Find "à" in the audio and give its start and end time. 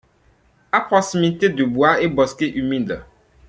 0.71-0.81